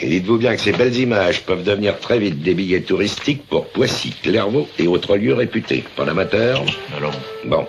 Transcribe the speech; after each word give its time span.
Et 0.00 0.08
dites-vous 0.08 0.38
bien 0.38 0.54
que 0.54 0.60
ces 0.60 0.72
belles 0.72 0.96
images 0.96 1.42
peuvent 1.44 1.62
devenir 1.64 1.98
très 1.98 2.18
vite 2.18 2.42
des 2.42 2.54
billets 2.54 2.82
touristiques 2.82 3.46
pour 3.48 3.66
Poissy, 3.68 4.14
Clairvaux 4.22 4.66
et 4.78 4.86
autres 4.86 5.16
lieux 5.16 5.34
réputés. 5.34 5.84
Pas 5.96 6.04
l'amateur 6.04 6.62
Alors 6.96 7.12
Bon. 7.46 7.66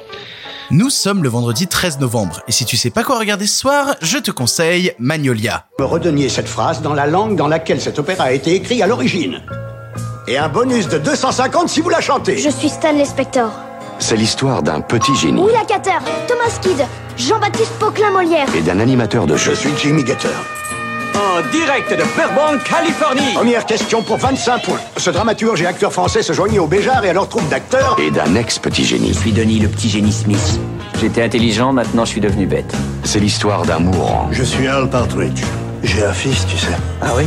Nous 0.72 0.92
sommes 0.92 1.24
le 1.24 1.30
vendredi 1.30 1.66
13 1.68 2.00
novembre, 2.00 2.42
et 2.48 2.52
si 2.52 2.64
tu 2.64 2.78
sais 2.78 2.92
pas 2.92 3.04
quoi 3.04 3.18
regarder 3.18 3.48
ce 3.48 3.58
soir, 3.60 3.96
je 4.04 4.20
te 4.20 4.30
conseille 4.30 4.94
Magnolia. 5.00 5.66
Me 5.80 5.86
redonniez 5.86 6.30
cette 6.30 6.48
phrase 6.48 6.84
dans 6.84 6.94
la 6.94 7.08
langue 7.08 7.36
dans 7.36 7.48
laquelle 7.48 7.82
cet 7.82 7.98
opéra 7.98 8.26
a 8.26 8.32
été 8.34 8.54
écrit 8.54 8.84
à 8.84 8.88
l'origine. 8.88 9.42
Et 10.28 10.38
un 10.38 10.48
bonus 10.48 10.88
de 10.88 11.00
250 11.00 11.70
si 11.70 11.82
vous 11.82 11.90
la 11.90 12.02
chantez. 12.02 12.38
Je 12.38 12.52
suis 12.52 12.70
Stanley 12.70 13.06
Spector. 13.06 13.52
C'est 13.98 14.16
l'histoire 14.16 14.62
d'un 14.62 14.80
petit 14.82 15.16
génie 15.16 15.42
Willa 15.42 15.66
Cater, 15.68 15.98
Thomas 16.28 16.56
Kidd, 16.62 16.86
Jean-Baptiste 17.18 17.74
Poquelin 17.80 18.12
Molière. 18.12 18.48
et 18.56 18.62
d'un 18.62 18.80
animateur 18.80 19.26
de 19.26 19.36
Je 19.36 19.46
jeu. 19.46 19.56
suis 19.56 19.72
Jimmy 19.82 20.06
Getter. 20.06 20.28
En 21.20 21.42
direct 21.52 21.92
de 21.92 22.04
Fairbanks, 22.04 22.64
Californie. 22.64 23.34
Première 23.34 23.66
question 23.66 24.02
pour 24.02 24.18
25 24.18 24.64
points. 24.64 24.80
Ce 24.96 25.10
dramaturge 25.10 25.62
et 25.62 25.66
acteur 25.66 25.92
français 25.92 26.24
se 26.24 26.32
joignait 26.32 26.60
au 26.60 26.68
Béjar 26.68 27.04
et 27.04 27.10
à 27.10 27.14
leur 27.14 27.28
troupe 27.28 27.48
d'acteurs. 27.50 27.98
Et 28.00 28.10
d'un 28.10 28.36
ex-petit 28.36 28.86
génie. 28.86 29.10
Je 29.10 29.20
suis 29.20 29.34
Denis, 29.34 29.60
le 29.60 29.68
petit 29.68 29.90
génie 29.90 30.14
Smith. 30.14 30.60
J'étais 31.02 31.22
intelligent, 31.22 31.74
maintenant 31.74 32.06
je 32.06 32.12
suis 32.12 32.22
devenu 32.22 32.46
bête. 32.46 32.74
C'est 33.04 33.20
l'histoire 33.20 33.64
d'un 33.66 33.80
mourant. 33.80 34.30
Je 34.32 34.44
suis 34.44 34.68
Al 34.68 34.90
Partridge. 34.90 35.42
J'ai 35.84 36.06
un 36.06 36.14
fils, 36.14 36.46
tu 36.48 36.58
sais. 36.58 36.68
Ah 37.02 37.12
oui 37.18 37.26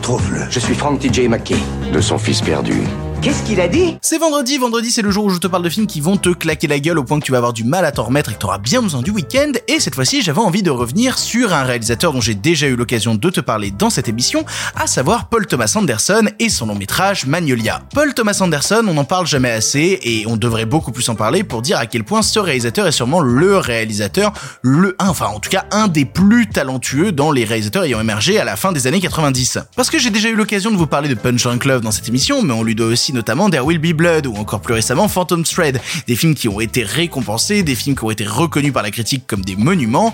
Trouve-le. 0.00 0.40
Je 0.48 0.58
suis 0.58 0.74
Frank 0.74 0.98
T.J. 1.00 1.28
McKay. 1.28 1.56
De 1.92 2.00
son 2.00 2.16
fils 2.16 2.40
perdu. 2.40 2.82
Qu'est-ce 3.22 3.42
qu'il 3.42 3.60
a 3.60 3.68
dit? 3.68 3.98
C'est 4.00 4.16
vendredi, 4.16 4.56
vendredi 4.56 4.90
c'est 4.90 5.02
le 5.02 5.10
jour 5.10 5.26
où 5.26 5.28
je 5.30 5.36
te 5.36 5.46
parle 5.46 5.62
de 5.62 5.68
films 5.68 5.86
qui 5.86 6.00
vont 6.00 6.16
te 6.16 6.30
claquer 6.30 6.66
la 6.68 6.80
gueule 6.80 6.98
au 6.98 7.04
point 7.04 7.20
que 7.20 7.24
tu 7.26 7.32
vas 7.32 7.36
avoir 7.36 7.52
du 7.52 7.64
mal 7.64 7.84
à 7.84 7.92
t'en 7.92 8.04
remettre 8.04 8.30
et 8.30 8.32
que 8.32 8.38
tu 8.38 8.46
auras 8.46 8.56
bien 8.56 8.80
besoin 8.80 9.02
du 9.02 9.10
week-end, 9.10 9.52
et 9.68 9.78
cette 9.78 9.94
fois-ci 9.94 10.22
j'avais 10.22 10.40
envie 10.40 10.62
de 10.62 10.70
revenir 10.70 11.18
sur 11.18 11.52
un 11.52 11.64
réalisateur 11.64 12.14
dont 12.14 12.22
j'ai 12.22 12.34
déjà 12.34 12.66
eu 12.66 12.76
l'occasion 12.76 13.14
de 13.14 13.28
te 13.28 13.40
parler 13.40 13.72
dans 13.72 13.90
cette 13.90 14.08
émission, 14.08 14.46
à 14.74 14.86
savoir 14.86 15.28
Paul 15.28 15.46
Thomas 15.46 15.70
Anderson 15.76 16.28
et 16.38 16.48
son 16.48 16.64
long 16.64 16.74
métrage 16.74 17.26
Magnolia. 17.26 17.82
Paul 17.92 18.14
Thomas 18.14 18.38
Anderson, 18.40 18.86
on 18.88 18.94
n'en 18.94 19.04
parle 19.04 19.26
jamais 19.26 19.50
assez, 19.50 19.98
et 20.02 20.24
on 20.26 20.38
devrait 20.38 20.64
beaucoup 20.64 20.90
plus 20.90 21.06
en 21.10 21.14
parler 21.14 21.44
pour 21.44 21.60
dire 21.60 21.76
à 21.76 21.84
quel 21.84 22.04
point 22.04 22.22
ce 22.22 22.38
réalisateur 22.38 22.86
est 22.86 22.92
sûrement 22.92 23.20
le 23.20 23.58
réalisateur, 23.58 24.32
le, 24.62 24.96
enfin 24.98 25.26
en 25.26 25.40
tout 25.40 25.50
cas 25.50 25.66
un 25.72 25.88
des 25.88 26.06
plus 26.06 26.48
talentueux 26.48 27.12
dans 27.12 27.32
les 27.32 27.44
réalisateurs 27.44 27.84
ayant 27.84 28.00
émergé 28.00 28.38
à 28.38 28.44
la 28.44 28.56
fin 28.56 28.72
des 28.72 28.86
années 28.86 29.00
90. 29.00 29.58
Parce 29.76 29.90
que 29.90 29.98
j'ai 29.98 30.08
déjà 30.08 30.30
eu 30.30 30.36
l'occasion 30.36 30.70
de 30.70 30.76
vous 30.76 30.86
parler 30.86 31.10
de 31.10 31.14
Punch 31.14 31.42
Drunk 31.42 31.66
Love 31.66 31.82
dans 31.82 31.90
cette 31.90 32.08
émission, 32.08 32.42
mais 32.42 32.54
on 32.54 32.62
lui 32.62 32.74
doit 32.74 32.86
aussi 32.86 33.09
notamment 33.12 33.50
There 33.50 33.64
Will 33.64 33.78
Be 33.78 33.92
Blood 33.92 34.26
ou 34.26 34.34
encore 34.36 34.60
plus 34.60 34.74
récemment 34.74 35.08
Phantom 35.08 35.42
Thread, 35.42 35.80
des 36.06 36.16
films 36.16 36.34
qui 36.34 36.48
ont 36.48 36.60
été 36.60 36.82
récompensés, 36.82 37.62
des 37.62 37.74
films 37.74 37.96
qui 37.96 38.04
ont 38.04 38.10
été 38.10 38.26
reconnus 38.26 38.72
par 38.72 38.82
la 38.82 38.90
critique 38.90 39.26
comme 39.26 39.44
des 39.44 39.56
monuments, 39.56 40.12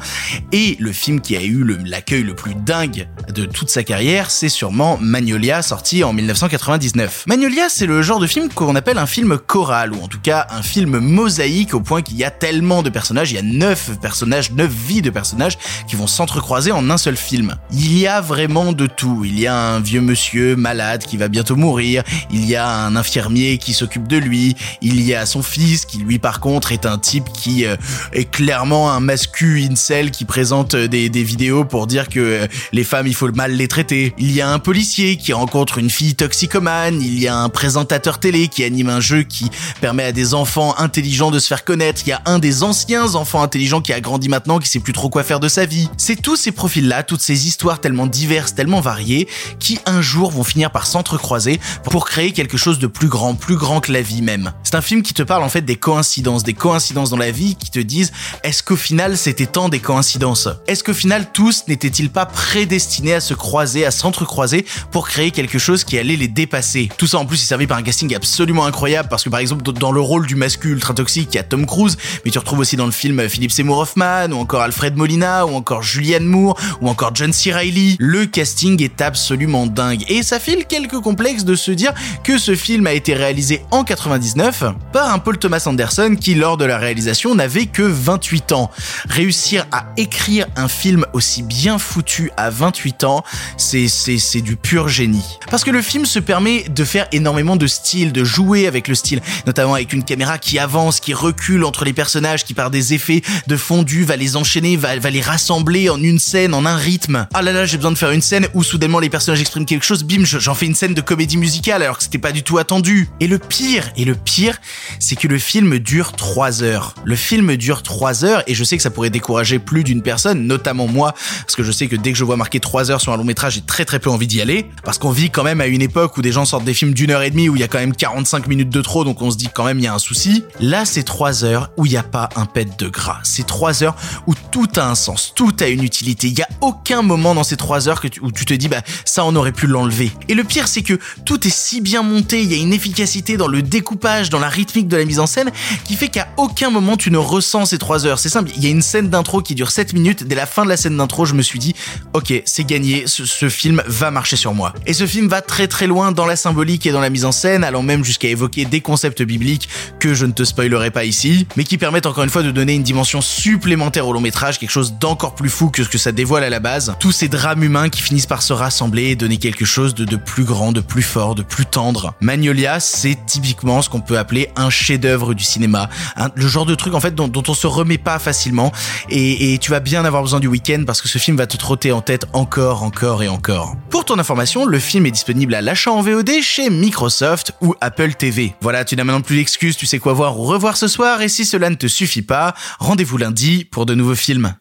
et 0.53 0.77
le 0.79 0.93
film 0.93 1.21
qui 1.21 1.37
a 1.37 1.43
eu 1.43 1.65
l'accueil 1.85 2.23
le, 2.23 2.35
plus 2.35 2.55
dingue 2.55 3.09
de 3.33 3.45
toute 3.45 3.71
sa 3.71 3.83
carrière, 3.83 4.31
c'est 4.31 4.49
sûrement 4.49 4.99
Magnolia, 5.01 5.63
sorti 5.63 6.05
en 6.05 6.13
1999. 6.13 7.25
Magnolia, 7.27 7.69
c'est 7.69 7.87
le 7.87 8.03
genre 8.03 8.19
de 8.19 8.27
film 8.27 8.49
qu'on 8.49 8.75
appelle 8.75 8.99
un 8.99 9.07
film 9.07 9.39
choral, 9.39 9.93
ou 9.93 10.03
en 10.03 10.09
tout 10.09 10.21
cas 10.21 10.47
un 10.51 10.63
film 10.63 10.99
mosaïque 10.99 11.75
au 11.75 11.81
point 11.81 12.03
qu'il 12.03 12.17
y 12.17 12.25
a 12.25 12.31
tellement 12.31 12.83
de 12.83 12.91
personnages, 12.91 13.33
il 13.33 13.37
y 13.37 13.39
a 13.39 13.43
neuf 13.43 13.91
personnages, 14.01 14.53
neuf 14.53 14.71
vies 14.71 15.03
de 15.03 15.11
personnages 15.11 15.59
qui 15.89 15.97
vont 15.97 16.07
s'entrecroiser 16.07 16.73
en 16.73 16.91
un 16.91 16.99
seul 16.99 17.17
film. 17.17 17.57
Il 17.73 17.99
y 17.99 18.07
a 18.07 18.21
vraiment 18.21 18.73
de 18.73 18.87
tout. 18.87 19.25
Il 19.25 19.39
y 19.39 19.47
a 19.47 19.57
un 19.57 19.81
vieux 19.81 20.01
monsieur 20.01 20.57
malade 20.57 21.05
qui 21.05 21.17
va 21.17 21.29
bientôt 21.29 21.57
mourir, 21.57 22.03
il 22.31 22.45
y 22.45 22.57
a 22.57 22.69
un 22.69 22.86
infirmier 22.95 23.59
qui 23.59 23.73
s'occupe 23.73 24.07
de 24.07 24.17
lui, 24.17 24.55
il 24.83 25.01
y 25.01 25.15
a 25.15 25.27
son 25.27 25.43
fils 25.43 25.85
qui 25.85 25.99
lui 25.99 26.19
par 26.19 26.41
contre 26.41 26.71
est 26.71 26.87
un 26.87 26.99
type 26.99 27.25
qui 27.33 27.65
euh, 27.65 27.77
est 28.13 28.31
clairement 28.31 28.93
un 28.93 29.01
mascu 29.01 29.67
incel 29.69 30.11
qui 30.11 30.25
présente 30.25 30.75
euh, 30.75 30.87
des, 30.87 31.09
des 31.09 31.25
vidéos 31.25 31.65
pour 31.65 31.87
dire 31.87 32.09
que 32.09 32.21
euh, 32.21 32.47
les 32.73 32.85
femmes 32.85 33.07
il 33.07 33.15
faut 33.15 33.31
mal 33.33 33.53
les 33.53 33.69
traiter. 33.69 34.15
Il 34.19 34.31
y 34.33 34.41
a 34.41 34.49
un 34.49 34.59
policier 34.59 35.17
qui 35.17 35.33
rencontre 35.33 35.79
une 35.79 35.91
fille 35.91 36.15
toxicomane, 36.15 37.01
il 37.03 37.19
y 37.19 37.27
a 37.27 37.37
un 37.37 37.49
présentateur 37.49 38.21
télé 38.21 38.49
qui 38.49 38.63
anime 38.63 38.91
un 38.91 39.01
jeu 39.01 39.23
qui 39.23 39.51
permet 39.81 40.05
à 40.05 40.13
des 40.13 40.35
enfants 40.35 40.75
intelligents 40.79 41.31
de 41.31 41.39
se 41.39 41.49
faire 41.49 41.65
connaître, 41.65 42.03
il 42.07 42.11
y 42.11 42.13
a 42.13 42.23
un 42.27 42.39
des 42.39 42.63
anciens 42.63 43.15
enfants 43.15 43.43
intelligents 43.43 43.81
qui 43.81 43.93
a 43.93 44.01
grandi 44.01 44.29
maintenant 44.29 44.59
qui 44.59 44.69
sait 44.69 44.81
plus 44.81 44.93
trop 44.93 45.09
quoi 45.09 45.23
faire 45.23 45.41
de 45.41 45.49
sa 45.49 45.65
vie. 45.65 45.89
C'est 45.97 46.21
tous 46.21 46.37
ces 46.37 46.53
profils-là, 46.53 47.03
toutes 47.03 47.21
ces 47.23 47.47
histoires 47.47 47.81
tellement 47.81 48.07
diverses, 48.07 48.55
tellement 48.55 48.81
variées, 48.81 49.29
qui 49.59 49.79
un 49.87 50.03
jour 50.03 50.31
vont 50.31 50.45
finir 50.45 50.71
par 50.71 50.87
s'entrecroiser 50.87 51.61
pour 51.85 52.07
créer 52.07 52.33
quelque 52.33 52.57
chose 52.57 52.76
de 52.79 52.87
plus 52.87 53.09
grand, 53.09 53.35
plus 53.35 53.57
grand 53.57 53.81
que 53.81 53.93
la 53.93 54.03
vie 54.03 54.23
même. 54.23 54.53
C'est 54.63 54.75
un 54.75 54.83
film 54.83 55.03
qui 55.03 55.15
te 55.15 55.23
parle 55.23 55.43
en 55.43 55.49
fait 55.49 55.63
des 55.63 55.77
coïncidences, 55.77 56.43
des 56.43 56.55
coïncidences 56.55 57.11
dans 57.11 57.17
la 57.17 57.31
vie 57.31 57.57
qui 57.57 57.71
te 57.71 57.79
disent 57.79 58.13
est-ce 58.43 58.63
qu'au 58.63 58.77
final 58.77 59.17
c'était 59.17 59.47
tant 59.47 59.69
des 59.69 59.81
coïncidences? 59.81 60.49
Est-ce 60.67 60.85
qu'au 60.85 60.95
final 60.95 61.27
tous 61.33 61.65
n'étaient-ils 61.69 62.11
pas 62.11 62.27
prédestinés 62.27 63.15
à 63.15 63.21
se 63.21 63.35
croiser, 63.35 63.87
à 63.87 63.91
s'entrecroiser 63.91 64.67
pour 64.91 65.09
créer 65.09 65.31
quelque 65.31 65.59
chose 65.59 65.85
qui 65.85 65.99
allait 65.99 66.17
les 66.17 66.29
dépasser? 66.29 66.89
Tout 66.97 67.07
ça 67.07 67.19
en 67.19 67.27
plus 67.27 67.43
est 67.43 67.47
servi 67.47 67.67
par 67.67 67.79
un 67.79 67.83
casting 67.83 68.15
absolument 68.15 68.67
incroyable 68.67 69.09
parce 69.09 69.25
que 69.25 69.29
par 69.29 69.41
exemple 69.41 69.63
dans 69.73 69.93
le 69.93 70.01
rôle 70.01 70.27
du 70.27 70.35
masculin 70.35 70.75
ultra 70.75 70.95
toxique 70.95 71.29
il 71.33 71.37
y 71.37 71.41
a 71.41 71.43
Tom 71.43 71.67
Cruise, 71.67 71.97
mais 72.25 72.31
tu 72.31 72.39
retrouves 72.39 72.59
aussi 72.59 72.77
dans 72.77 72.87
le 72.87 72.93
film 72.93 73.29
Philippe 73.29 73.53
Seymour 73.53 73.79
Hoffman 73.79 74.33
ou 74.33 74.37
encore 74.37 74.63
Alfred 74.63 74.97
Molina 74.97 75.47
ou 75.47 75.55
encore 75.55 75.83
Julianne 75.83 76.27
Moore 76.27 76.59
ou 76.81 76.89
encore 76.89 77.15
John 77.15 77.33
C. 77.33 77.53
Reilly. 77.53 77.97
Le 77.99 78.27
casting 78.27 78.83
est 78.83 79.01
absolument 79.01 79.67
dingue 79.67 80.05
et 80.09 80.23
ça 80.23 80.39
file 80.39 80.67
quelques 80.67 81.01
complexes 81.01 81.45
de 81.45 81.55
se 81.55 81.71
dire 81.71 81.93
que 82.25 82.39
ce 82.39 82.55
film 82.55 82.66
a 82.67 82.93
été 82.93 83.15
réalisé 83.15 83.63
en 83.71 83.85
99 83.85 84.65
par 84.93 85.13
un 85.13 85.19
Paul 85.21 85.39
Thomas 85.39 85.63
Anderson 85.67 86.17
qui 86.21 86.35
lors 86.35 86.57
de 86.57 86.65
la 86.65 86.79
réalisation 86.79 87.35
n'avait 87.35 87.67
que 87.67 87.83
28 87.83 88.53
ans. 88.53 88.71
Réussir 89.09 89.67
à 89.71 89.87
écrire 89.97 90.47
un 90.57 90.67
film 90.69 91.07
aussi 91.13 91.43
bien 91.43 91.79
foutu 91.79 92.31
à 92.37 92.51
28 92.51 93.05
ans, 93.05 93.23
c'est 93.57 93.87
c'est 93.89 94.19
c'est 94.19 94.41
du 94.41 94.57
pur 94.57 94.89
génie. 94.89 95.39
Parce 95.51 95.63
que 95.65 95.71
le 95.71 95.81
film 95.81 96.07
se 96.07 96.19
permet 96.19 96.65
de 96.69 96.85
faire 96.85 97.07
énormément 97.13 97.55
de 97.57 97.67
style, 97.69 98.13
de 98.13 98.25
jouer 98.25 98.67
avec 98.67 98.89
le 98.89 98.95
style, 98.97 99.21
notamment 99.47 99.75
avec 99.75 99.93
une 99.93 100.03
caméra 100.03 100.39
qui 100.39 100.59
avance, 100.59 100.99
qui 100.99 101.15
recule 101.15 101.65
entre 101.65 101.85
les 101.85 101.93
personnages, 101.93 102.45
qui 102.45 102.53
par 102.55 102.71
des 102.71 102.95
effets 102.95 103.23
de 103.47 103.57
fondu 103.57 104.03
va 104.05 104.17
les 104.17 104.37
enchaîner, 104.37 104.77
va, 104.77 104.99
va 104.99 105.11
les 105.11 105.21
rassembler 105.21 105.89
en 105.89 106.03
une 106.03 106.19
scène, 106.19 106.53
en 106.53 106.67
un 106.67 106.77
rythme. 106.77 107.29
Ah 107.33 107.43
là 107.43 107.53
là, 107.53 107.65
j'ai 107.65 107.77
besoin 107.77 107.93
de 107.93 107.99
faire 107.99 108.11
une 108.11 108.23
scène 108.23 108.49
où 108.55 108.63
soudainement 108.65 108.99
les 108.99 109.11
personnages 109.11 109.41
expriment 109.41 109.67
quelque 109.67 109.85
chose, 109.85 110.03
bim, 110.03 110.25
je- 110.25 110.39
j'en 110.41 110.55
fais 110.55 110.67
une 110.67 110.75
scène 110.75 110.95
de 110.95 111.01
comédie 111.01 111.37
musicale 111.37 111.83
alors 111.83 111.97
que 111.99 112.03
c'était 112.03 112.19
pas 112.19 112.33
du 112.33 112.43
tout 112.43 112.56
attendu. 112.59 113.09
Et 113.21 113.27
le 113.27 113.39
pire, 113.39 113.91
et 113.97 114.05
le 114.05 114.15
pire, 114.15 114.59
c'est 114.99 115.17
que 115.17 115.29
le 115.29 115.39
film 115.39 115.79
dure 115.79 116.13
3 116.13 116.63
heures. 116.63 116.95
Le 117.05 117.17
film 117.17 117.57
dure 117.57 117.83
3 117.83 118.25
heures 118.25 118.43
et 118.47 118.55
je 118.55 118.65
sais 118.65 118.77
que 118.77 118.83
ça 118.83 118.91
pourrait 118.91 119.11
décourager 119.11 119.59
plus 119.59 119.85
d'une 119.85 120.03
personne, 120.03 120.47
notamment 120.47 120.87
moi, 120.87 121.15
parce 121.41 121.57
que 121.57 121.63
je 121.63 121.73
sais 121.73 121.87
que 121.87 121.97
dès 121.97 122.13
que 122.13 122.19
je 122.19 122.25
vois 122.25 122.37
marqué 122.37 122.61
3 122.61 122.91
heures 122.91 123.01
sur 123.01 123.13
un 123.13 123.17
long 123.17 123.25
métrage, 123.25 123.55
j'ai 123.55 123.61
très 123.61 123.85
très 123.85 123.99
peu 123.99 124.11
envie 124.11 124.27
d'y 124.27 124.41
aller, 124.41 124.67
parce 124.85 124.99
qu'on 124.99 125.11
vit 125.11 125.31
quand 125.31 125.45
même 125.45 125.61
à 125.61 125.67
une 125.67 125.83
époque 125.83 126.17
où 126.17 126.23
des 126.23 126.33
gens 126.33 126.45
sortent 126.45 126.65
des 126.65 126.75
films 126.75 126.95
d'une 126.95 127.11
heure 127.11 127.23
et 127.23 127.31
demie 127.31 127.49
où 127.49 127.57
il 127.57 127.61
y 127.61 127.65
a 127.65 127.69
quand 127.69 127.79
même 127.79 127.95
45 127.95 128.47
minutes 128.49 128.71
de 128.71 128.83
trop, 128.83 129.05
donc 129.05 129.23
on 129.23 129.31
se 129.31 129.37
dit 129.37 129.49
quand 129.53 129.65
même 129.65 129.79
il 129.79 129.85
y 129.85 129.89
a 129.89 129.95
un 129.95 129.99
souci. 129.99 130.45
Là, 130.61 130.85
c'est 130.85 131.03
3 131.03 131.45
heures 131.45 131.71
où 131.77 131.87
il 131.87 131.91
n'y 131.91 131.97
a 131.97 132.03
pas 132.03 132.29
un 132.37 132.47
pet 132.47 132.69
de 132.79 132.89
gras. 132.89 133.21
C'est 133.23 133.47
3 133.47 133.83
heures 133.83 133.97
où 134.27 134.35
tout 134.51 134.69
a 134.77 134.89
un 134.89 134.95
sens, 134.95 135.33
tout 135.35 135.55
a 135.61 135.69
une 135.69 135.83
utilité. 135.83 136.29
Il 136.29 136.39
y 136.39 136.43
a 136.43 136.49
aucun 136.61 137.03
moment 137.03 137.35
dans 137.35 137.45
ces 137.45 137.57
3 137.57 137.89
heures 137.89 138.03
où 138.23 138.33
tu 138.33 138.45
te 138.45 138.55
dis 138.55 138.69
bah 138.69 138.83
ça 139.05 139.25
on 139.25 139.35
aurait 139.37 139.53
pu 139.53 139.67
l'enlever. 139.67 140.13
Et 140.29 140.35
le 140.35 140.45
pire 140.45 140.69
c'est 140.69 140.83
que 140.83 140.99
tout 141.25 141.47
est 141.47 141.55
si 141.55 141.81
bien 141.81 142.03
monté, 142.03 142.36
il 142.43 142.53
y 142.53 142.55
a 142.55 142.59
une 142.59 142.73
efficacité 142.73 143.37
dans 143.37 143.49
le 143.49 143.63
découpage, 143.63 144.31
dans 144.31 144.39
la 144.39 144.49
rythmique 144.49 144.89
de 144.89 144.97
la 144.97 145.05
mise 145.05 145.21
en 145.21 145.27
scène 145.27 145.51
qui 145.85 145.95
fait 145.95 146.09
qu'à 146.09 146.29
aucun 146.37 146.71
moment 146.71 146.97
tu 146.97 147.11
ne 147.11 147.19
ressens 147.19 147.67
ces 147.67 147.79
3 147.79 148.07
heures. 148.07 148.19
C'est 148.19 148.29
simple, 148.29 148.51
il 148.57 148.65
y 148.65 148.67
a 148.67 148.71
une 148.71 148.83
scène 148.83 149.09
d'intro 149.09 149.43
qui 149.43 149.55
dure 149.55 149.71
7 149.71 149.93
minutes, 149.93 150.25
dès 150.25 150.35
la 150.35 150.47
fin 150.47 150.65
de 150.65 150.69
la 150.69 150.77
scène 150.77 150.97
d'intro, 150.97 151.25
je 151.25 151.35
me 151.35 151.43
suis 151.43 151.59
dit 151.59 151.75
OK, 152.13 152.33
c'est 152.45 152.65
gagné, 152.65 153.07
ce, 153.07 153.25
ce 153.25 153.49
film 153.49 153.83
va 153.87 154.11
marcher 154.11 154.37
sur 154.37 154.55
moi. 154.55 154.73
Et 154.87 154.93
ce 154.93 155.07
film 155.07 155.29
va 155.29 155.41
très 155.41 155.69
très 155.69 155.87
loin 155.87 156.13
dans 156.13 156.27
la 156.27 156.37
symbolique 156.37 156.87
et 156.87 156.93
dans 156.93 157.01
la 157.01 157.11
mise 157.11 157.25
en 157.25 157.33
scène, 157.33 157.65
allant 157.65 157.83
même 157.83 158.05
jusqu'à 158.05 158.29
évoquer 158.29 158.65
des 158.65 158.81
concepts 158.81 159.23
bibliques 159.23 159.69
que 160.07 160.15
je 160.15 160.25
ne 160.25 160.31
te 160.31 160.45
spoilerai 160.45 160.93
pas 160.93 161.05
ici, 161.05 161.49
mais 161.57 161.65
qui 161.65 161.79
permettent 161.79 162.07
encore 162.07 162.23
une 162.23 162.31
fois 162.31 162.45
de 162.45 162.53
donner 162.53 162.75
une 162.75 162.85
dimension 162.85 163.21
supplémentaire 163.21 164.07
au 164.07 164.13
long 164.13 164.21
métrage, 164.21 164.61
quelque 164.61 164.71
chose 164.71 164.95
d'encore 165.01 165.35
plus 165.35 165.49
fou 165.49 165.69
que 165.69 165.83
ce 165.83 165.89
que 165.89 165.99
ça 165.99 166.13
dévoile 166.13 166.45
à 166.45 166.51
la 166.51 166.61
base. 166.61 166.95
Tous 167.01 167.11
ces 167.11 167.27
drames 167.27 167.65
humains 167.65 167.89
qui 167.89 168.01
finissent 168.01 168.27
par 168.27 168.43
se 168.43 168.53
rassembler 168.53 169.07
et 169.07 169.17
donner 169.17 169.39
quelque 169.39 169.65
chose 169.65 169.97
de, 169.97 170.05
de 170.05 170.15
plus 170.15 170.45
grand, 170.45 170.71
de 170.71 170.81
plus 170.81 171.03
fort, 171.03 171.35
de 171.35 171.43
plus 171.43 171.67
tendre. 171.67 172.15
Magnolia, 172.21 172.79
c'est 172.79 173.19
typiquement 173.27 173.83
ce 173.83 173.91
qu'on 173.91 174.01
peut 174.01 174.17
appeler 174.17 174.49
un 174.55 174.71
chef-d'œuvre 174.71 175.35
du 175.35 175.43
cinéma, 175.43 175.91
le 176.37 176.47
genre 176.47 176.67
de 176.67 176.77
truc 176.77 176.95
en 176.95 177.01
fait 177.01 177.15
dont, 177.15 177.27
dont 177.27 177.43
on 177.49 177.55
se 177.55 177.67
remet 177.67 177.99
pas 177.99 178.21
facilement, 178.21 178.73
et, 179.11 179.55
et 179.55 179.59
tu 179.59 179.73
vas 179.73 179.81
bien 179.81 180.05
avoir 180.05 180.23
besoin 180.23 180.39
du 180.39 180.47
week-end 180.47 180.85
parce 180.87 181.03
que 181.03 181.09
ce 181.09 181.19
film 181.19 181.37
va 181.37 181.49
te 181.49 181.57
trotter 181.57 181.91
en 181.91 182.01
tête 182.01 182.27
encore, 182.33 182.85
encore 182.85 183.25
et 183.25 183.29
encore. 183.29 183.75
Pour 183.91 184.05
ton 184.05 184.21
information, 184.21 184.67
le 184.67 184.79
film 184.79 185.05
est 185.07 185.11
disponible 185.11 185.55
à 185.55 185.63
l'achat 185.63 185.91
en 185.91 186.01
VOD 186.01 186.31
chez 186.43 186.71
Microsoft 186.71 187.55
ou 187.61 187.75
Apple 187.81 188.15
TV. 188.15 188.55
Voilà, 188.61 188.85
tu 188.85 188.95
n'as 188.95 189.03
maintenant 189.03 189.23
plus 189.23 189.37
d'excuses, 189.37 189.77
tu 189.77 189.87
sais 189.87 189.96
Quoi 189.99 190.13
voir 190.13 190.39
ou 190.39 190.45
revoir 190.45 190.77
ce 190.77 190.89
soir 190.89 191.23
et 191.23 191.29
si 191.29 191.45
cela 191.45 191.69
ne 191.69 191.75
te 191.75 191.89
suffit 191.89 192.23
pas, 192.23 192.55
rendez-vous 192.79 193.17
lundi 193.17 193.65
pour 193.65 193.87
de 193.87 193.95
nouveaux 193.95 194.15
films. 194.15 194.55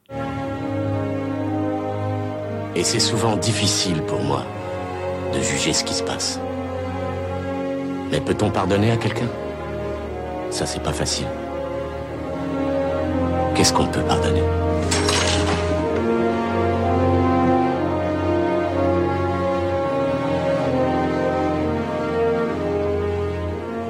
Et 2.75 2.83
c'est 2.83 2.99
souvent 2.99 3.37
difficile 3.37 4.01
pour 4.07 4.21
moi 4.23 4.43
de 5.33 5.41
juger 5.41 5.73
ce 5.73 5.83
qui 5.83 5.93
se 5.93 6.03
passe. 6.03 6.39
Mais 8.11 8.21
peut-on 8.21 8.49
pardonner 8.49 8.91
à 8.91 8.97
quelqu'un? 8.97 9.29
Ça, 10.49 10.65
c'est 10.65 10.81
pas 10.81 10.93
facile. 10.93 11.27
Qu'est-ce 13.55 13.73
qu'on 13.73 13.87
peut 13.87 14.01
pardonner? 14.01 14.43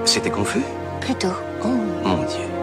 C'était 0.06 0.32
confus? 0.32 0.64
Plutôt. 1.02 1.28
Oh. 1.64 1.68
Mon 1.68 2.24
Dieu. 2.26 2.55